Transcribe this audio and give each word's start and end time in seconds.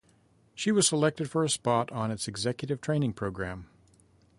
She 0.55 0.71
was 0.71 0.87
selected 0.87 1.29
for 1.29 1.43
a 1.43 1.49
spot 1.51 1.91
in 1.91 2.09
its 2.09 2.27
executive-training 2.27 3.13
program. 3.13 3.67